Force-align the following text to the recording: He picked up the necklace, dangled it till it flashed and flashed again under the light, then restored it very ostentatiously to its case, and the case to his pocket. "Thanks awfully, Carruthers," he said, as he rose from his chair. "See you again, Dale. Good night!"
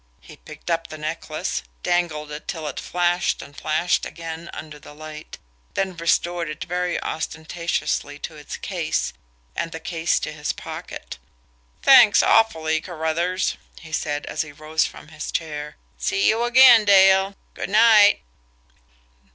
He 0.19 0.35
picked 0.37 0.71
up 0.71 0.87
the 0.87 0.97
necklace, 0.97 1.61
dangled 1.83 2.31
it 2.31 2.47
till 2.47 2.67
it 2.67 2.79
flashed 2.79 3.43
and 3.43 3.55
flashed 3.55 4.03
again 4.03 4.49
under 4.51 4.79
the 4.79 4.95
light, 4.95 5.37
then 5.75 5.95
restored 5.95 6.49
it 6.49 6.63
very 6.63 6.99
ostentatiously 7.03 8.17
to 8.17 8.35
its 8.35 8.57
case, 8.57 9.13
and 9.55 9.71
the 9.71 9.79
case 9.79 10.19
to 10.21 10.31
his 10.31 10.53
pocket. 10.53 11.19
"Thanks 11.83 12.23
awfully, 12.23 12.81
Carruthers," 12.81 13.57
he 13.79 13.91
said, 13.91 14.25
as 14.25 14.41
he 14.41 14.51
rose 14.51 14.85
from 14.85 15.09
his 15.09 15.31
chair. 15.31 15.75
"See 15.99 16.27
you 16.27 16.45
again, 16.45 16.83
Dale. 16.83 17.35
Good 17.53 17.69
night!" 17.69 18.23